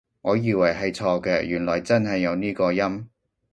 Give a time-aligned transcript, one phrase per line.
[0.21, 3.07] 我以為係錯嘅，原來真係有呢個音？